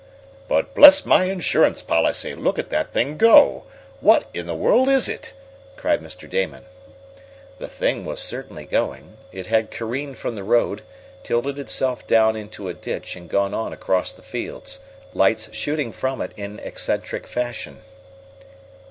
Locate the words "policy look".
1.83-2.57